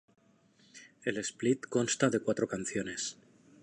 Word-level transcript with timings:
El 1.11 1.21
split 1.31 1.67
consta 1.77 2.09
de 2.17 2.21
cuatro 2.27 2.47
canciones. 2.57 3.17